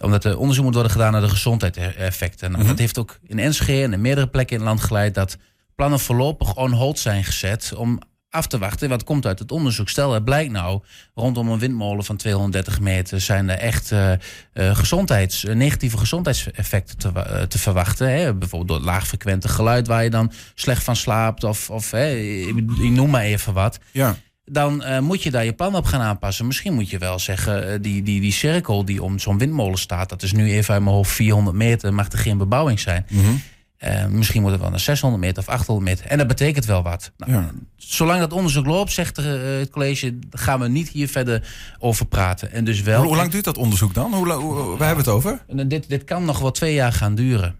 omdat 0.00 0.24
er 0.24 0.38
onderzoek 0.38 0.64
moet 0.64 0.74
worden 0.74 0.92
gedaan 0.92 1.12
naar 1.12 1.20
de 1.20 1.28
gezondheidseffecten. 1.28 2.50
Nou, 2.50 2.62
mm 2.62 2.68
Dat 2.68 2.78
heeft 2.78 2.98
ook 2.98 3.18
in 3.22 3.38
Enschede 3.38 3.82
en 3.82 3.92
in 3.92 4.00
meerdere 4.00 4.28
plekken 4.28 4.56
in 4.56 4.62
het 4.62 4.70
land 4.70 4.82
geleid 4.82 5.14
dat 5.14 5.36
plannen 5.74 6.00
voorlopig 6.00 6.56
on 6.56 6.72
hold 6.72 6.98
zijn 6.98 7.24
gezet 7.24 7.72
om 7.76 8.00
af 8.30 8.46
te 8.46 8.58
wachten 8.58 8.88
wat 8.88 9.04
komt 9.04 9.26
uit 9.26 9.38
het 9.38 9.52
onderzoek. 9.52 9.88
Stel, 9.88 10.12
het 10.12 10.24
blijkt 10.24 10.52
nou 10.52 10.80
rondom 11.14 11.48
een 11.48 11.58
windmolen 11.58 12.04
van 12.04 12.16
230 12.16 12.80
meter 12.80 13.20
zijn 13.20 13.48
er 13.48 13.58
echt 13.58 13.90
uh, 13.90 14.12
gezondheids, 14.52 15.42
negatieve 15.42 15.98
gezondheidseffecten 15.98 16.98
te, 16.98 17.10
uh, 17.16 17.42
te 17.42 17.58
verwachten. 17.58 18.10
Hè? 18.10 18.34
Bijvoorbeeld 18.34 18.68
door 18.68 18.76
het 18.76 18.86
laagfrequente 18.86 19.48
geluid 19.48 19.86
waar 19.86 20.04
je 20.04 20.10
dan 20.10 20.32
slecht 20.54 20.84
van 20.84 20.96
slaapt 20.96 21.44
of, 21.44 21.70
of 21.70 21.90
hè, 21.90 22.14
ik 22.14 22.90
noem 22.90 23.10
maar 23.10 23.22
even 23.22 23.52
wat. 23.52 23.78
Ja 23.90 24.16
dan 24.50 24.82
uh, 24.82 24.98
moet 24.98 25.22
je 25.22 25.30
daar 25.30 25.44
je 25.44 25.52
plan 25.52 25.74
op 25.74 25.84
gaan 25.84 26.00
aanpassen. 26.00 26.46
Misschien 26.46 26.72
moet 26.72 26.90
je 26.90 26.98
wel 26.98 27.18
zeggen, 27.18 27.72
uh, 27.72 27.78
die, 27.80 28.02
die, 28.02 28.20
die 28.20 28.32
cirkel 28.32 28.84
die 28.84 29.02
om 29.02 29.18
zo'n 29.18 29.38
windmolen 29.38 29.78
staat... 29.78 30.08
dat 30.08 30.22
is 30.22 30.32
nu 30.32 30.50
even 30.50 30.74
uit 30.74 30.82
mijn 30.82 30.94
hoofd 30.94 31.10
400 31.10 31.56
meter, 31.56 31.94
mag 31.94 32.12
er 32.12 32.18
geen 32.18 32.38
bebouwing 32.38 32.80
zijn. 32.80 33.06
Mm 33.08 33.24
-hmm. 33.24 33.40
uh, 33.84 34.06
misschien 34.06 34.42
moet 34.42 34.50
het 34.50 34.60
wel 34.60 34.70
naar 34.70 34.80
600 34.80 35.22
meter 35.22 35.42
of 35.42 35.48
800 35.48 35.88
meter. 35.88 36.06
En 36.06 36.18
dat 36.18 36.26
betekent 36.26 36.64
wel 36.64 36.82
wat. 36.82 37.12
Nou, 37.16 37.32
ja. 37.32 37.50
Zolang 37.76 38.20
dat 38.20 38.32
onderzoek 38.32 38.66
loopt, 38.66 38.92
zegt 38.92 39.16
het 39.16 39.70
college... 39.70 40.18
gaan 40.30 40.60
we 40.60 40.68
niet 40.68 40.88
hier 40.88 41.08
verder 41.08 41.48
over 41.78 42.06
praten. 42.06 42.52
En 42.52 42.64
dus 42.64 42.82
wel, 42.82 42.98
hoe, 42.98 43.06
hoe 43.06 43.16
lang 43.16 43.30
duurt 43.30 43.44
dat 43.44 43.58
onderzoek 43.58 43.94
dan? 43.94 44.14
Hoe, 44.14 44.32
hoe, 44.32 44.54
waar 44.76 44.86
hebben 44.86 45.04
we 45.04 45.10
het 45.10 45.20
over? 45.20 45.40
Dit, 45.68 45.88
dit 45.88 46.04
kan 46.04 46.24
nog 46.24 46.38
wel 46.38 46.50
twee 46.50 46.74
jaar 46.74 46.92
gaan 46.92 47.14
duren. 47.14 47.56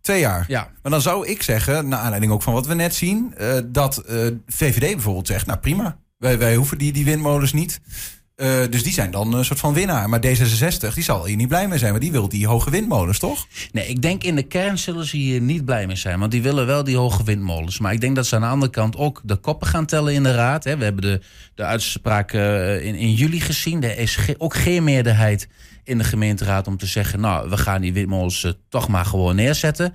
Twee 0.00 0.20
jaar? 0.20 0.44
Ja. 0.48 0.70
Maar 0.82 0.92
dan 0.92 1.00
zou 1.00 1.26
ik 1.26 1.42
zeggen, 1.42 1.88
naar 1.88 1.98
aanleiding 1.98 2.32
ook 2.32 2.42
van 2.42 2.52
wat 2.52 2.66
we 2.66 2.74
net 2.74 2.94
zien... 2.94 3.34
dat 3.66 4.02
VVD 4.46 4.92
bijvoorbeeld 4.92 5.26
zegt, 5.26 5.46
nou 5.46 5.58
prima... 5.58 5.98
Wij, 6.18 6.38
wij 6.38 6.54
hoeven 6.54 6.78
die, 6.78 6.92
die 6.92 7.04
windmolens 7.04 7.52
niet. 7.52 7.80
Uh, 8.36 8.60
dus 8.70 8.82
die 8.82 8.92
zijn 8.92 9.10
dan 9.10 9.34
een 9.34 9.44
soort 9.44 9.58
van 9.58 9.74
winnaar. 9.74 10.08
Maar 10.08 10.20
D66 10.26 10.94
die 10.94 11.02
zal 11.02 11.26
hier 11.26 11.36
niet 11.36 11.48
blij 11.48 11.68
mee 11.68 11.78
zijn. 11.78 11.90
Maar 11.90 12.00
die 12.00 12.12
wil 12.12 12.28
die 12.28 12.46
hoge 12.46 12.70
windmolens, 12.70 13.18
toch? 13.18 13.46
Nee, 13.72 13.86
ik 13.86 14.02
denk 14.02 14.24
in 14.24 14.34
de 14.34 14.42
kern 14.42 14.78
zullen 14.78 15.04
ze 15.04 15.16
hier 15.16 15.40
niet 15.40 15.64
blij 15.64 15.86
mee 15.86 15.96
zijn. 15.96 16.18
Want 16.18 16.30
die 16.30 16.42
willen 16.42 16.66
wel 16.66 16.84
die 16.84 16.96
hoge 16.96 17.24
windmolens. 17.24 17.78
Maar 17.78 17.92
ik 17.92 18.00
denk 18.00 18.16
dat 18.16 18.26
ze 18.26 18.34
aan 18.34 18.40
de 18.40 18.46
andere 18.46 18.72
kant 18.72 18.96
ook 18.96 19.20
de 19.24 19.36
koppen 19.36 19.66
gaan 19.66 19.86
tellen 19.86 20.14
in 20.14 20.22
de 20.22 20.34
raad. 20.34 20.64
Hè. 20.64 20.76
We 20.76 20.84
hebben 20.84 21.02
de, 21.02 21.20
de 21.54 21.64
uitspraak 21.64 22.32
uh, 22.32 22.84
in, 22.84 22.94
in 22.94 23.14
juli 23.14 23.40
gezien. 23.40 23.82
Er 23.82 23.98
is 23.98 24.18
ook 24.38 24.54
geen 24.54 24.84
meerderheid 24.84 25.48
in 25.84 25.98
de 25.98 26.04
gemeenteraad 26.04 26.66
om 26.66 26.76
te 26.76 26.86
zeggen... 26.86 27.20
nou, 27.20 27.50
we 27.50 27.56
gaan 27.56 27.80
die 27.80 27.92
windmolens 27.92 28.44
uh, 28.44 28.52
toch 28.68 28.88
maar 28.88 29.04
gewoon 29.04 29.36
neerzetten. 29.36 29.94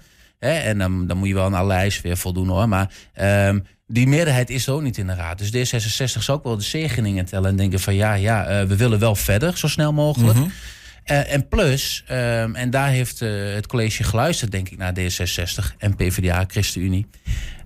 En 0.49 0.77
dan, 0.77 1.07
dan 1.07 1.17
moet 1.17 1.27
je 1.27 1.33
wel 1.33 1.45
aan 1.45 1.53
alle 1.53 1.73
eisen 1.73 2.03
weer 2.03 2.17
voldoen 2.17 2.47
hoor. 2.47 2.69
Maar... 2.69 2.91
Um, 3.21 3.63
die 3.87 4.07
meerderheid 4.07 4.49
is 4.49 4.67
er 4.67 4.73
ook 4.73 4.81
niet 4.81 4.97
in 4.97 5.07
de 5.07 5.13
raad. 5.13 5.37
Dus 5.37 5.73
D66 5.73 6.19
zou 6.19 6.37
ook 6.37 6.43
wel 6.43 6.57
de 6.57 6.63
zegeningen 6.63 7.25
tellen 7.25 7.49
en 7.49 7.55
denken 7.55 7.79
van 7.79 7.95
ja, 7.95 8.13
ja 8.13 8.61
uh, 8.61 8.67
we 8.67 8.75
willen 8.75 8.99
wel 8.99 9.15
verder, 9.15 9.57
zo 9.57 9.67
snel 9.67 9.93
mogelijk. 9.93 10.37
-hmm. 10.37 10.51
Uh, 11.05 11.33
en 11.33 11.47
plus, 11.47 12.03
um, 12.11 12.55
en 12.55 12.69
daar 12.69 12.89
heeft 12.89 13.21
uh, 13.21 13.53
het 13.53 13.67
college 13.67 14.03
geluisterd, 14.03 14.51
denk 14.51 14.69
ik, 14.69 14.77
naar 14.77 14.93
D66 14.99 15.77
en 15.77 15.95
PvdA, 15.95 16.43
ChristenUnie. 16.47 17.05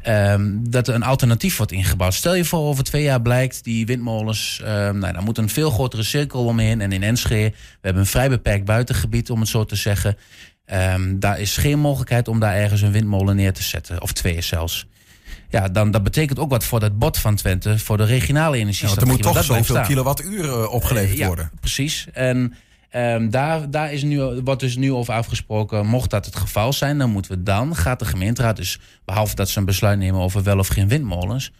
Um, 0.07 0.69
dat 0.69 0.87
er 0.87 0.95
een 0.95 1.03
alternatief 1.03 1.57
wordt 1.57 1.71
ingebouwd. 1.71 2.13
Stel 2.13 2.35
je 2.35 2.45
voor, 2.45 2.59
over 2.59 2.83
twee 2.83 3.03
jaar 3.03 3.21
blijkt 3.21 3.63
die 3.63 3.85
windmolens. 3.85 4.61
Um, 4.63 4.97
nou, 4.97 5.13
dan 5.13 5.23
moet 5.23 5.37
een 5.37 5.49
veel 5.49 5.71
grotere 5.71 6.03
cirkel 6.03 6.45
omheen. 6.45 6.81
En 6.81 6.91
in 6.91 7.03
Enschede, 7.03 7.49
we 7.49 7.77
hebben 7.81 8.01
een 8.01 8.07
vrij 8.07 8.29
beperkt 8.29 8.65
buitengebied, 8.65 9.29
om 9.29 9.39
het 9.39 9.49
zo 9.49 9.65
te 9.65 9.75
zeggen. 9.75 10.17
Daar 11.15 11.39
is 11.39 11.57
geen 11.57 11.79
mogelijkheid 11.79 12.27
om 12.27 12.39
daar 12.39 12.55
ergens 12.55 12.81
een 12.81 12.91
windmolen 12.91 13.35
neer 13.35 13.53
te 13.53 13.63
zetten. 13.63 14.01
Of 14.01 14.11
twee 14.11 14.41
zelfs 14.41 14.87
ja, 15.49 15.67
dan 15.67 15.91
dat 15.91 16.03
betekent 16.03 16.39
ook 16.39 16.49
wat 16.49 16.63
voor 16.63 16.79
dat 16.79 16.97
bod 16.97 17.17
van 17.17 17.35
Twente, 17.35 17.79
voor 17.79 17.97
de 17.97 18.03
regionale 18.03 18.57
energie. 18.57 18.87
Ja, 18.87 18.95
er 18.95 19.07
moet 19.07 19.21
toch 19.21 19.43
zoveel 19.43 19.81
kilowattuur 19.81 20.69
opgeleverd 20.69 21.19
uh, 21.19 21.27
worden. 21.27 21.51
Precies. 21.59 22.07
En 22.13 22.53
um, 22.91 23.29
daar, 23.29 23.69
daar 23.69 23.93
is 23.93 24.03
nu, 24.03 24.21
wordt 24.21 24.61
dus 24.61 24.75
nu 24.75 24.93
over 24.93 25.13
afgesproken. 25.13 25.85
Mocht 25.85 26.09
dat 26.09 26.25
het 26.25 26.35
geval 26.35 26.73
zijn, 26.73 26.97
dan 26.97 27.09
moeten 27.09 27.31
we 27.31 27.43
dan, 27.43 27.75
gaat 27.75 27.99
de 27.99 28.05
gemeenteraad 28.05 28.55
dus, 28.55 28.79
behalve 29.05 29.35
dat 29.35 29.49
ze 29.49 29.59
een 29.59 29.65
besluit 29.65 29.99
nemen 29.99 30.21
over 30.21 30.43
wel 30.43 30.59
of 30.59 30.67
geen 30.67 30.87
windmolens, 30.87 31.51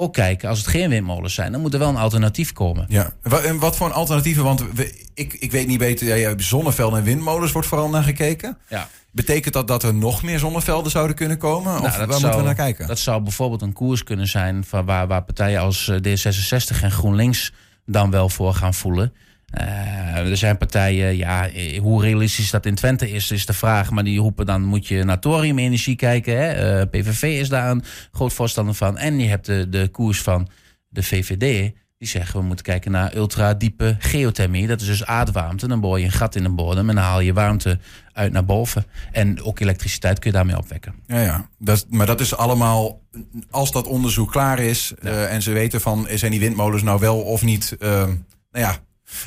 ook 0.00 0.12
kijken, 0.12 0.48
als 0.48 0.58
het 0.58 0.66
geen 0.66 0.88
windmolens 0.88 1.34
zijn, 1.34 1.52
dan 1.52 1.60
moet 1.60 1.72
er 1.72 1.78
wel 1.78 1.88
een 1.88 1.96
alternatief 1.96 2.52
komen. 2.52 2.86
Ja, 2.88 3.12
en 3.44 3.58
wat 3.58 3.76
voor 3.76 3.86
een 3.86 3.92
alternatieven? 3.92 4.44
Want 4.44 4.64
we, 4.74 5.04
ik, 5.14 5.32
ik 5.32 5.50
weet 5.50 5.66
niet 5.66 5.78
beter, 5.78 6.16
ja, 6.16 6.34
zonnevelden 6.36 6.98
en 6.98 7.04
windmolens 7.04 7.52
wordt 7.52 7.68
vooral 7.68 7.88
naar 7.88 8.02
gekeken. 8.02 8.58
Ja. 8.68 8.88
Betekent 9.10 9.54
dat 9.54 9.68
dat 9.68 9.82
er 9.82 9.94
nog 9.94 10.22
meer 10.22 10.38
zonnevelden 10.38 10.90
zouden 10.90 11.16
kunnen 11.16 11.38
komen? 11.38 11.72
Nou, 11.72 11.84
of 11.84 11.96
waar 11.96 12.06
zou, 12.06 12.20
moeten 12.20 12.36
we 12.38 12.44
naar 12.44 12.54
kijken? 12.54 12.86
Dat 12.86 12.98
zou 12.98 13.22
bijvoorbeeld 13.22 13.62
een 13.62 13.72
koers 13.72 14.04
kunnen 14.04 14.26
zijn 14.26 14.64
van 14.64 14.84
waar, 14.84 15.06
waar 15.06 15.24
partijen 15.24 15.60
als 15.60 15.88
eh, 15.88 15.96
D66 15.96 16.82
en 16.82 16.90
GroenLinks 16.90 17.52
dan 17.86 18.10
wel 18.10 18.28
voor 18.28 18.54
gaan 18.54 18.74
voelen. 18.74 19.12
Uh, 19.54 20.30
er 20.30 20.36
zijn 20.36 20.58
partijen, 20.58 21.16
ja, 21.16 21.48
eh, 21.48 21.80
hoe 21.80 22.02
realistisch 22.02 22.50
dat 22.50 22.66
in 22.66 22.74
Twente 22.74 23.10
is, 23.10 23.30
is 23.30 23.46
de 23.46 23.52
vraag. 23.52 23.90
Maar 23.90 24.04
die 24.04 24.20
roepen 24.20 24.46
dan 24.46 24.64
moet 24.64 24.86
je 24.86 25.04
naar 25.04 25.18
thoriumenergie 25.18 25.96
kijken. 25.96 26.36
Hè? 26.36 26.80
Uh, 26.80 26.86
PVV 26.90 27.22
is 27.22 27.48
daar 27.48 27.70
een 27.70 27.84
groot 28.12 28.32
voorstander 28.32 28.74
van. 28.74 28.98
En 28.98 29.18
je 29.18 29.28
hebt 29.28 29.46
de, 29.46 29.68
de 29.68 29.88
koers 29.88 30.22
van 30.22 30.48
de 30.88 31.02
VVD 31.02 31.72
die 31.98 32.08
zeggen 32.08 32.40
we 32.40 32.46
moeten 32.46 32.64
kijken 32.64 32.90
naar 32.90 33.16
ultradiepe 33.16 33.96
geothermie. 33.98 34.66
Dat 34.66 34.80
is 34.80 34.86
dus 34.86 35.04
aardwarmte. 35.04 35.68
Dan 35.68 35.80
boor 35.80 35.98
je 35.98 36.04
een 36.04 36.12
gat 36.12 36.34
in 36.34 36.42
de 36.42 36.48
bodem 36.48 36.88
en 36.88 36.94
dan 36.94 37.04
haal 37.04 37.20
je 37.20 37.32
warmte 37.32 37.78
uit 38.12 38.32
naar 38.32 38.44
boven. 38.44 38.84
En 39.12 39.42
ook 39.42 39.60
elektriciteit 39.60 40.18
kun 40.18 40.30
je 40.30 40.36
daarmee 40.36 40.56
opwekken. 40.56 40.94
Ja, 41.06 41.20
ja. 41.20 41.48
Dat, 41.58 41.86
maar 41.88 42.06
dat 42.06 42.20
is 42.20 42.36
allemaal, 42.36 43.02
als 43.50 43.72
dat 43.72 43.86
onderzoek 43.86 44.30
klaar 44.30 44.58
is 44.58 44.92
eh, 45.02 45.32
en 45.32 45.42
ze 45.42 45.52
weten 45.52 45.80
van 45.80 46.06
zijn 46.14 46.30
die 46.30 46.40
windmolens 46.40 46.82
nou 46.82 47.00
wel 47.00 47.20
of 47.20 47.42
niet. 47.42 47.76
Nou 47.78 48.64
ja, 48.64 48.78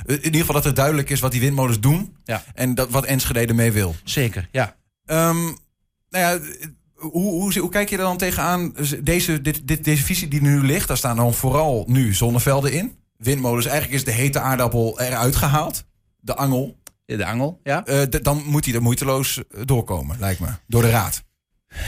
in 0.06 0.24
ieder 0.24 0.40
geval 0.40 0.56
dat 0.56 0.64
het 0.64 0.76
duidelijk 0.76 1.10
is 1.10 1.20
wat 1.20 1.32
die 1.32 1.42
windmolens 1.42 1.80
doen. 1.80 2.16
Ja. 2.24 2.44
En 2.54 2.76
dat, 2.76 2.90
wat 2.90 3.06
Enschede 3.06 3.40
ermee 3.40 3.72
wil. 3.72 3.96
Zeker, 4.04 4.48
ja. 4.52 4.76
Um, 5.06 5.58
nou 6.10 6.26
ja, 6.26 6.40
hoe, 6.96 7.12
hoe, 7.12 7.60
hoe, 7.60 7.70
kijk 7.70 7.90
je 7.90 7.98
er 7.98 8.04
dan 8.04 8.18
tegenaan? 8.18 8.74
Deze, 9.04 9.42
dit, 9.42 9.68
dit, 9.68 9.84
deze 9.84 10.04
visie 10.04 10.28
die 10.28 10.42
nu 10.42 10.66
ligt, 10.66 10.88
daar 10.88 10.98
staan 10.98 11.16
dan 11.16 11.34
vooral 11.34 11.84
nu 11.88 12.14
zonnevelden 12.14 12.72
in. 12.74 12.96
Windmolens, 13.18 13.66
eigenlijk 13.66 13.98
is 13.98 14.06
de 14.06 14.12
hete 14.12 14.40
aardappel 14.40 15.00
eruit 15.00 15.36
gehaald. 15.36 15.86
De 16.20 16.36
angel. 16.36 16.80
De 17.06 17.26
angel, 17.26 17.60
ja. 17.64 17.88
Uh, 17.88 18.02
dan 18.22 18.44
moet 18.46 18.66
hij 18.66 18.74
er 18.74 18.82
moeiteloos 18.82 19.42
doorkomen, 19.66 20.20
lijkt 20.20 20.40
me. 20.40 20.48
Door 20.68 20.82
de 20.82 20.90
raad. 20.90 21.24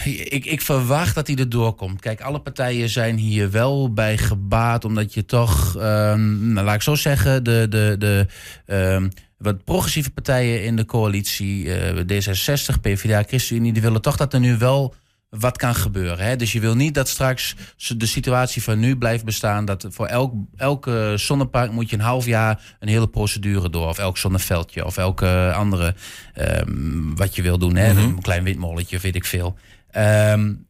Ik, 0.05 0.45
ik, 0.45 0.61
verwacht 0.61 1.15
dat 1.15 1.27
hij 1.27 1.35
er 1.35 1.49
doorkomt. 1.49 2.01
Kijk, 2.01 2.21
alle 2.21 2.39
partijen 2.39 2.89
zijn 2.89 3.17
hier 3.17 3.51
wel 3.51 3.93
bij 3.93 4.17
gebaat, 4.17 4.85
omdat 4.85 5.13
je 5.13 5.25
toch, 5.25 5.75
um, 5.75 6.53
nou, 6.53 6.65
laat 6.65 6.75
ik 6.75 6.81
zo 6.81 6.95
zeggen, 6.95 7.43
de, 7.43 7.67
de, 7.69 7.95
de 7.99 8.27
um, 8.65 9.09
wat 9.37 9.63
progressieve 9.63 10.11
partijen 10.11 10.63
in 10.63 10.75
de 10.75 10.85
coalitie, 10.85 11.65
uh, 11.65 11.89
D66, 11.89 12.81
PvdA, 12.81 13.23
ChristenUnie, 13.23 13.73
die 13.73 13.81
willen 13.81 14.01
toch 14.01 14.17
dat 14.17 14.33
er 14.33 14.39
nu 14.39 14.57
wel 14.57 14.93
wat 15.39 15.57
kan 15.57 15.75
gebeuren. 15.75 16.25
Hè? 16.25 16.35
Dus 16.35 16.51
je 16.51 16.59
wil 16.59 16.75
niet 16.75 16.93
dat 16.93 17.07
straks 17.07 17.55
de 17.97 18.05
situatie 18.05 18.63
van 18.63 18.79
nu 18.79 18.97
blijft 18.97 19.25
bestaan. 19.25 19.65
Dat 19.65 19.85
voor 19.89 20.05
elk, 20.05 20.33
elke 20.55 21.13
zonnepark 21.15 21.71
moet 21.71 21.89
je 21.89 21.95
een 21.95 22.01
half 22.01 22.25
jaar 22.25 22.75
een 22.79 22.87
hele 22.87 23.07
procedure 23.07 23.69
door. 23.69 23.87
Of 23.87 23.97
elk 23.97 24.17
zonneveldje 24.17 24.85
of 24.85 24.97
elke 24.97 25.53
andere 25.55 25.95
um, 26.35 27.15
wat 27.15 27.35
je 27.35 27.41
wil 27.41 27.57
doen. 27.57 27.75
Hè? 27.75 27.93
Mhm. 27.93 28.03
Een 28.03 28.21
klein 28.21 28.43
windmolletje, 28.43 28.99
weet 28.99 29.15
ik 29.15 29.25
veel. 29.25 29.57
Um, 29.97 30.67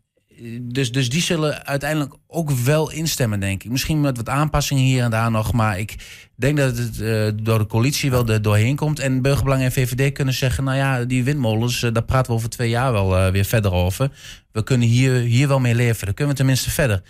dus, 0.61 0.91
dus 0.91 1.09
die 1.09 1.21
zullen 1.21 1.65
uiteindelijk 1.65 2.13
ook 2.27 2.51
wel 2.51 2.91
instemmen, 2.91 3.39
denk 3.39 3.63
ik. 3.63 3.71
Misschien 3.71 4.01
met 4.01 4.17
wat 4.17 4.29
aanpassingen 4.29 4.83
hier 4.83 5.03
en 5.03 5.11
daar 5.11 5.31
nog. 5.31 5.53
Maar 5.53 5.79
ik 5.79 5.95
denk 6.35 6.57
dat 6.57 6.77
het 6.77 6.99
uh, 6.99 7.27
door 7.35 7.59
de 7.59 7.65
coalitie 7.65 8.11
wel 8.11 8.41
doorheen 8.41 8.75
komt. 8.75 8.99
En 8.99 9.21
Burgerbelang 9.21 9.61
en 9.61 9.71
VVD 9.71 10.11
kunnen 10.11 10.33
zeggen... 10.33 10.63
nou 10.63 10.77
ja, 10.77 11.05
die 11.05 11.23
windmolens, 11.23 11.81
uh, 11.81 11.93
daar 11.93 12.03
praten 12.03 12.31
we 12.31 12.37
over 12.37 12.49
twee 12.49 12.69
jaar 12.69 12.91
wel 12.91 13.17
uh, 13.17 13.31
weer 13.31 13.45
verder 13.45 13.71
over. 13.71 14.11
We 14.51 14.63
kunnen 14.63 14.87
hier, 14.87 15.13
hier 15.13 15.47
wel 15.47 15.59
mee 15.59 15.75
leven. 15.75 16.05
Dan 16.05 16.13
kunnen 16.13 16.33
we 16.33 16.39
tenminste 16.39 16.69
verder. 16.69 17.01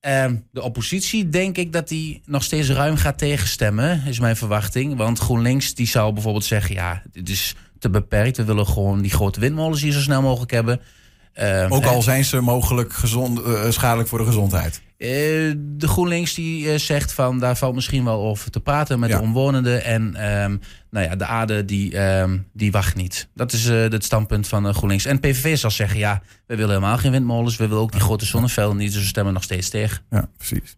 Ehm, 0.00 0.36
de 0.52 0.62
oppositie 0.62 1.28
denk 1.28 1.56
ik 1.56 1.72
dat 1.72 1.88
die 1.88 2.22
nog 2.24 2.42
steeds 2.42 2.70
ruim 2.70 2.96
gaat 2.96 3.18
tegenstemmen, 3.18 4.02
is 4.06 4.20
mijn 4.20 4.36
verwachting. 4.36 4.96
Want 4.96 5.18
GroenLinks 5.18 5.74
die 5.74 5.86
zou 5.86 6.12
bijvoorbeeld 6.12 6.44
zeggen... 6.44 6.74
ja, 6.74 7.02
het 7.12 7.28
is 7.28 7.54
te 7.78 7.90
beperkt. 7.90 8.36
We 8.36 8.44
willen 8.44 8.66
gewoon 8.66 9.00
die 9.00 9.10
grote 9.10 9.40
windmolens 9.40 9.82
hier 9.82 9.92
zo 9.92 10.00
snel 10.00 10.22
mogelijk 10.22 10.50
hebben... 10.50 10.80
Uh, 11.34 11.66
Ook 11.68 11.84
al 11.84 12.02
zijn 12.02 12.24
ze 12.24 12.40
mogelijk 12.40 12.92
gezond, 12.92 13.40
uh, 13.46 13.70
schadelijk 13.70 14.08
voor 14.08 14.18
de 14.18 14.24
gezondheid. 14.24 14.80
Uh, 14.98 15.08
de 15.56 15.88
GroenLinks 15.88 16.34
die 16.34 16.78
zegt 16.78 17.12
van 17.12 17.38
daar 17.38 17.56
valt 17.56 17.74
misschien 17.74 18.04
wel 18.04 18.22
over 18.22 18.50
te 18.50 18.60
praten 18.60 18.98
met 18.98 19.10
ja. 19.10 19.16
de 19.16 19.22
omwonenden. 19.22 19.84
En 19.84 20.02
um, 20.02 20.60
nou 20.90 21.06
ja, 21.06 21.16
de 21.16 21.24
aarde 21.24 21.64
die, 21.64 21.98
um, 21.98 22.46
die 22.52 22.72
wacht 22.72 22.94
niet. 22.94 23.28
Dat 23.34 23.52
is 23.52 23.64
het 23.64 24.04
standpunt 24.04 24.48
van 24.48 24.74
GroenLinks. 24.74 25.04
En 25.04 25.20
PVV 25.20 25.58
zal 25.58 25.70
zeggen 25.70 25.98
ja, 25.98 26.22
we 26.46 26.56
willen 26.56 26.74
helemaal 26.74 26.98
geen 26.98 27.10
windmolens. 27.10 27.56
We 27.56 27.66
willen 27.66 27.82
ook 27.82 27.92
die 27.92 28.00
grote 28.00 28.26
zonnevelden 28.26 28.76
niet. 28.76 28.92
Dus 28.92 29.02
we 29.02 29.08
stemmen 29.08 29.32
nog 29.32 29.42
steeds 29.42 29.68
tegen. 29.68 29.98
Ja, 30.10 30.28
precies. 30.36 30.76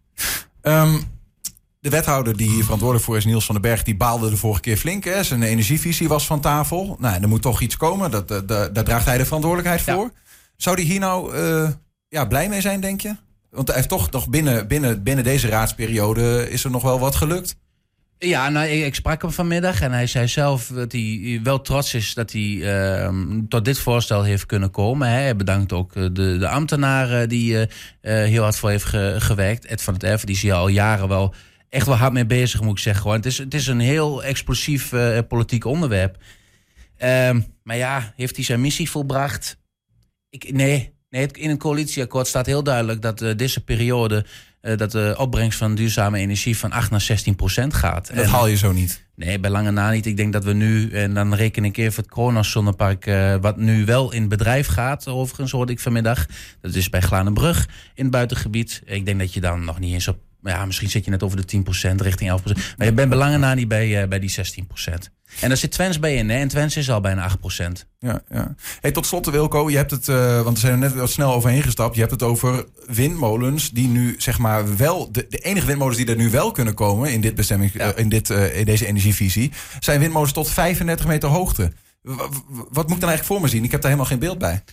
De 1.83 1.89
wethouder 1.89 2.37
die 2.37 2.49
hier 2.49 2.63
verantwoordelijk 2.63 3.05
voor 3.05 3.17
is, 3.17 3.25
Niels 3.25 3.45
van 3.45 3.55
den 3.55 3.63
Berg, 3.63 3.83
die 3.83 3.95
baalde 3.95 4.29
de 4.29 4.37
vorige 4.37 4.61
keer 4.61 4.77
flink. 4.77 5.03
Hè. 5.03 5.23
Zijn 5.23 5.43
energievisie 5.43 6.07
was 6.07 6.25
van 6.25 6.39
tafel. 6.39 6.95
Nou, 6.99 7.21
er 7.21 7.27
moet 7.27 7.41
toch 7.41 7.61
iets 7.61 7.77
komen. 7.77 8.11
Dat, 8.11 8.27
dat, 8.27 8.47
dat, 8.47 8.75
daar 8.75 8.83
draagt 8.83 9.05
hij 9.05 9.17
de 9.17 9.25
verantwoordelijkheid 9.25 9.81
voor. 9.81 10.11
Zou 10.57 10.75
hij 10.75 10.85
hier 10.85 10.99
nou 10.99 11.35
uh, 11.35 11.69
ja, 12.09 12.25
blij 12.25 12.49
mee 12.49 12.61
zijn, 12.61 12.79
denk 12.79 13.01
je? 13.01 13.15
Want 13.49 13.67
hij 13.67 13.77
heeft 13.77 13.89
toch 13.89 14.11
nog 14.11 14.29
binnen, 14.29 14.67
binnen, 14.67 15.03
binnen 15.03 15.23
deze 15.23 15.47
raadsperiode 15.47 16.49
is 16.49 16.63
er 16.63 16.71
nog 16.71 16.83
wel 16.83 16.99
wat 16.99 17.15
gelukt. 17.15 17.55
Ja, 18.17 18.49
nou, 18.49 18.67
ik, 18.67 18.95
sprak 18.95 19.21
hem 19.21 19.31
vanmiddag 19.31 19.81
en 19.81 19.91
hij 19.91 20.07
zei 20.07 20.27
zelf 20.27 20.67
dat 20.67 20.91
hij 20.91 21.39
wel 21.43 21.61
trots 21.61 21.93
is 21.93 22.13
dat 22.13 22.31
hij 22.31 22.41
uh, 22.41 23.09
tot 23.49 23.65
dit 23.65 23.79
voorstel 23.79 24.23
heeft 24.23 24.45
kunnen 24.45 24.71
komen. 24.71 25.07
Hij 25.07 25.35
bedankt 25.35 25.73
ook 25.73 25.93
de, 25.93 26.11
de 26.37 26.47
ambtenaren 26.47 27.29
die 27.29 27.53
uh, 27.53 27.67
heel 28.01 28.43
hard 28.43 28.55
voor 28.55 28.69
heeft 28.69 28.83
ge, 28.83 29.15
gewerkt. 29.17 29.65
Ed 29.65 29.81
van 29.81 29.93
het 29.93 30.03
Erven, 30.03 30.25
die 30.25 30.35
is 30.35 30.41
hier 30.41 30.53
al 30.53 30.67
jaren 30.67 31.07
wel 31.07 31.33
echt 31.69 31.85
wel 31.85 31.95
hard 31.95 32.13
mee 32.13 32.25
bezig, 32.25 32.61
moet 32.61 32.77
ik 32.77 32.83
zeggen. 32.83 33.11
Het, 33.11 33.25
is, 33.25 33.37
het 33.37 33.53
is 33.53 33.67
een 33.67 33.79
heel 33.79 34.23
explosief 34.23 34.93
politiek 35.27 35.65
onderwerp. 35.65 36.17
Ehm, 36.97 37.41
maar 37.63 37.77
ja, 37.77 38.13
heeft 38.15 38.35
hij 38.35 38.45
zijn 38.45 38.61
missie 38.61 38.89
volbracht? 38.89 39.57
Ik, 40.33 40.53
nee, 40.53 40.93
nee, 41.09 41.27
in 41.31 41.49
een 41.49 41.57
coalitieakkoord 41.57 42.27
staat 42.27 42.45
heel 42.45 42.63
duidelijk 42.63 43.01
dat 43.01 43.21
uh, 43.21 43.35
deze 43.35 43.63
periode 43.63 44.25
uh, 44.61 44.77
dat 44.77 44.91
de 44.91 45.15
opbrengst 45.17 45.57
van 45.57 45.75
duurzame 45.75 46.19
energie 46.19 46.57
van 46.57 46.71
8 46.71 46.91
naar 46.91 47.01
16 47.01 47.35
procent 47.35 47.73
gaat. 47.73 48.07
Dat 48.07 48.25
en, 48.25 48.29
haal 48.29 48.47
je 48.47 48.57
zo 48.57 48.71
niet. 48.71 49.05
Nee, 49.15 49.39
bij 49.39 49.49
lange 49.49 49.71
na 49.71 49.91
niet. 49.91 50.05
Ik 50.05 50.17
denk 50.17 50.33
dat 50.33 50.43
we 50.43 50.53
nu, 50.53 50.91
en 50.91 51.13
dan 51.13 51.33
reken 51.33 51.65
ik 51.65 51.77
even 51.77 52.03
het 52.03 52.11
Kronos 52.11 52.51
zonnepark, 52.51 53.05
uh, 53.05 53.35
wat 53.41 53.57
nu 53.57 53.85
wel 53.85 54.11
in 54.11 54.27
bedrijf 54.27 54.67
gaat, 54.67 55.07
overigens 55.07 55.51
hoorde 55.51 55.71
ik 55.71 55.79
vanmiddag. 55.79 56.25
Dat 56.61 56.75
is 56.75 56.89
bij 56.89 57.01
Glanenbrug 57.01 57.67
in 57.93 58.03
het 58.03 58.11
buitengebied. 58.11 58.81
Ik 58.85 59.05
denk 59.05 59.19
dat 59.19 59.33
je 59.33 59.41
dan 59.41 59.63
nog 59.63 59.79
niet 59.79 59.93
eens 59.93 60.07
op, 60.07 60.17
ja, 60.43 60.65
misschien 60.65 60.89
zit 60.89 61.05
je 61.05 61.11
net 61.11 61.23
over 61.23 61.45
de 61.45 61.63
10%, 61.91 61.95
richting 61.95 62.41
11%. 62.41 62.43
Maar 62.77 62.87
je 62.87 62.93
bent 62.93 63.09
bij 63.09 63.17
lange 63.17 63.37
na 63.37 63.53
niet 63.53 63.67
bij, 63.67 64.01
uh, 64.01 64.07
bij 64.07 64.19
die 64.19 64.31
16%. 64.31 65.11
En 65.39 65.47
daar 65.47 65.57
zit 65.57 65.71
Twens 65.71 65.99
bij 65.99 66.15
in, 66.15 66.29
hè? 66.29 66.37
En 66.37 66.47
Twens 66.47 66.77
is 66.77 66.89
al 66.89 67.01
bijna 67.01 67.29
8%. 67.29 67.85
Ja, 67.99 68.21
ja. 68.29 68.55
Hey, 68.81 68.91
tot 68.91 69.05
slot, 69.05 69.25
Wilco, 69.25 69.69
je 69.69 69.77
hebt 69.77 69.91
het, 69.91 70.07
uh, 70.07 70.41
want 70.41 70.55
we 70.55 70.59
zijn 70.59 70.73
er 70.73 70.79
net 70.79 70.95
wat 70.95 71.09
snel 71.09 71.33
overheen 71.33 71.63
gestapt. 71.63 71.93
Je 71.93 71.99
hebt 71.99 72.11
het 72.11 72.23
over 72.23 72.65
windmolens 72.87 73.71
die 73.71 73.87
nu, 73.87 74.15
zeg 74.17 74.37
maar, 74.37 74.77
wel. 74.77 75.11
De, 75.11 75.25
de 75.29 75.37
enige 75.37 75.65
windmolens 75.65 75.97
die 75.97 76.07
er 76.07 76.15
nu 76.15 76.29
wel 76.29 76.51
kunnen 76.51 76.73
komen 76.73 77.11
in, 77.11 77.21
dit 77.21 77.35
bestemming, 77.35 77.73
ja. 77.73 77.93
uh, 77.93 77.97
in, 77.99 78.09
dit, 78.09 78.29
uh, 78.29 78.57
in 78.57 78.65
deze 78.65 78.85
energievisie, 78.85 79.51
zijn 79.79 79.99
windmolens 79.99 80.33
tot 80.33 80.49
35 80.49 81.07
meter 81.07 81.29
hoogte. 81.29 81.71
W 82.01 82.11
wat 82.69 82.87
moet 82.87 82.95
ik 82.95 83.01
dan 83.01 83.09
eigenlijk 83.09 83.23
voor 83.23 83.41
me 83.41 83.47
zien? 83.47 83.63
Ik 83.63 83.71
heb 83.71 83.81
daar 83.81 83.91
helemaal 83.91 84.11
geen 84.11 84.19
beeld 84.19 84.37
bij. 84.37 84.63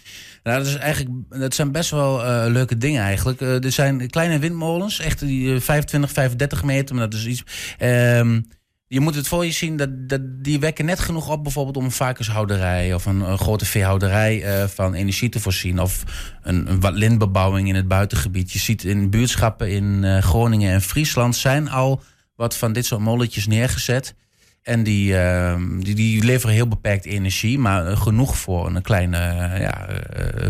Nou, 0.43 0.59
dat, 0.59 0.67
is 0.67 0.75
eigenlijk, 0.75 1.15
dat 1.29 1.55
zijn 1.55 1.73
best 1.73 1.91
wel 1.91 2.25
uh, 2.25 2.45
leuke 2.47 2.77
dingen 2.77 3.03
eigenlijk. 3.03 3.41
Uh, 3.41 3.65
er 3.65 3.73
zijn 3.73 4.11
kleine 4.11 4.39
windmolens, 4.39 4.99
echt 4.99 5.21
die 5.21 5.61
25, 5.61 6.13
35 6.13 6.65
meter, 6.65 6.95
maar 6.95 7.11
dat 7.11 7.19
is 7.19 7.27
iets. 7.27 7.45
Um, 7.83 8.49
je 8.93 9.01
moet 9.01 9.15
het 9.15 9.29
voor 9.29 9.45
je 9.45 9.53
zien, 9.53 9.77
dat, 9.77 10.09
dat, 10.09 10.21
die 10.45 10.61
wekken 10.61 10.85
net 10.85 11.01
genoeg 11.01 11.31
op... 11.31 11.43
bijvoorbeeld 11.43 11.77
om 11.77 11.85
een 11.85 11.91
varkenshouderij 11.91 12.95
of 12.95 13.07
een, 13.07 13.21
een 13.21 13.39
grote 13.39 13.65
veehouderij 13.65 14.61
uh, 14.63 14.65
van 14.69 14.95
energie 14.95 15.29
te 15.29 15.41
voorzien. 15.41 15.81
Of 15.81 16.03
een, 16.43 16.71
een 16.71 16.81
wat 16.81 16.95
lintbebouwing 16.95 17.69
in 17.69 17.75
het 17.75 17.89
buitengebied. 17.89 18.53
Je 18.53 18.59
ziet 18.59 18.85
in 18.85 19.11
buurtschappen 19.11 19.71
in 19.71 20.03
uh, 20.03 20.19
Groningen 20.19 20.73
en 20.73 20.83
Friesland... 20.83 21.37
zijn 21.37 21.69
al 21.69 22.03
wat 22.37 22.57
van 22.57 22.73
dit 22.73 22.87
soort 22.87 23.01
molletjes 23.01 23.47
neergezet. 23.47 24.15
En 24.63 24.83
die, 24.83 25.13
uh, 25.13 25.57
die, 25.79 25.95
die, 25.95 26.25
leveren 26.25 26.55
heel 26.55 26.69
beperkt 26.69 27.05
energie, 27.05 27.59
maar 27.59 27.97
genoeg 27.97 28.39
voor 28.39 28.67
een 28.67 28.83
kleine 28.83 29.19
ja, 29.59 29.89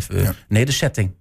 ja. 0.08 0.34
nederzetting. 0.48 1.14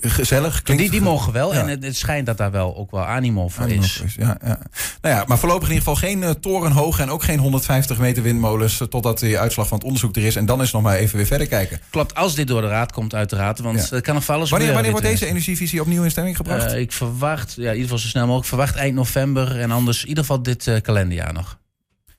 Gezellig. 0.00 0.62
Klinkt 0.62 0.82
die, 0.82 0.92
die 0.92 1.00
mogen 1.00 1.32
wel. 1.32 1.54
En 1.54 1.68
het, 1.68 1.84
het, 1.84 1.96
schijnt 1.96 2.26
dat 2.26 2.36
daar 2.36 2.50
wel 2.50 2.76
ook 2.76 2.90
wel 2.90 3.04
animo 3.04 3.48
voor 3.48 3.68
is. 3.68 4.02
is. 4.04 4.14
Ja, 4.14 4.38
ja. 4.44 4.58
Nou 5.00 5.14
ja, 5.14 5.24
maar 5.26 5.38
voorlopig 5.38 5.68
in 5.68 5.74
ieder 5.74 5.88
geval 5.88 6.08
geen 6.08 6.22
uh, 6.22 6.30
torenhoge 6.30 7.02
en 7.02 7.10
ook 7.10 7.22
geen 7.22 7.38
150 7.38 7.98
meter 7.98 8.22
windmolens. 8.22 8.80
Uh, 8.80 8.88
totdat 8.88 9.18
de 9.18 9.38
uitslag 9.38 9.68
van 9.68 9.76
het 9.76 9.86
onderzoek 9.86 10.16
er 10.16 10.24
is. 10.24 10.36
En 10.36 10.46
dan 10.46 10.62
is 10.62 10.72
nog 10.72 10.82
maar 10.82 10.96
even 10.96 11.16
weer 11.16 11.26
verder 11.26 11.46
kijken. 11.46 11.80
Klopt, 11.90 12.14
als 12.14 12.34
dit 12.34 12.46
door 12.46 12.60
de 12.60 12.68
raad 12.68 12.92
komt, 12.92 13.14
uiteraard. 13.14 13.58
Want 13.58 13.90
het 13.90 14.02
kan 14.02 14.14
nog 14.14 14.28
alles 14.28 14.50
Wanneer, 14.50 14.72
wanneer 14.72 14.90
wordt 14.90 15.06
deze 15.06 15.26
energievisie 15.26 15.80
opnieuw 15.80 16.02
in 16.02 16.10
stemming 16.10 16.36
gebracht? 16.36 16.72
Uh, 16.72 16.80
ik 16.80 16.92
verwacht, 16.92 17.54
ja, 17.56 17.62
in 17.62 17.68
ieder 17.68 17.82
geval 17.82 17.98
zo 17.98 18.08
snel 18.08 18.22
mogelijk. 18.22 18.48
verwacht 18.48 18.76
eind 18.76 18.94
november. 18.94 19.60
En 19.60 19.70
anders 19.70 20.02
in 20.02 20.08
ieder 20.08 20.24
geval 20.24 20.42
dit 20.42 20.80
kalenderjaar 20.82 21.32
nog. 21.32 21.58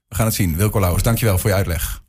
We 0.07 0.15
gaan 0.15 0.25
het 0.25 0.35
zien. 0.35 0.57
Wilco 0.57 0.79
Lauwers, 0.79 1.03
dankjewel 1.03 1.37
voor 1.37 1.49
je 1.49 1.55
uitleg. 1.55 2.01